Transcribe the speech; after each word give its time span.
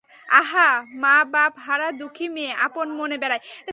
আহা, 0.29 0.69
মা-বাপ-হারা 0.95 1.87
দুঃখী 1.91 2.27
মেয়ে, 2.29 2.51
আপন 2.65 2.87
মনে 2.97 3.15
বেড়ায়! 3.17 3.43